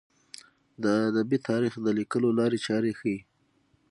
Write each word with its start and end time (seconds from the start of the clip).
د 0.83 0.85
ادبي 1.09 1.37
تاریخ 1.49 1.73
د 1.81 1.87
لیکلو 1.99 2.29
لارې 2.39 2.59
چارې 2.67 2.91
ښيي. 2.99 3.19